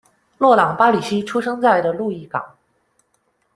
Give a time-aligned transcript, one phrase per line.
[0.39, 2.43] 洛朗·巴里西出生在的路易港。